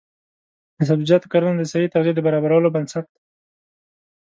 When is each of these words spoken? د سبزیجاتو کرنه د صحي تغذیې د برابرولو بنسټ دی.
د 0.77 0.79
سبزیجاتو 0.89 1.31
کرنه 1.33 1.53
د 1.57 1.63
صحي 1.71 1.87
تغذیې 1.93 2.13
د 2.15 2.19
برابرولو 2.27 2.73
بنسټ 2.75 3.05
دی. 3.13 3.19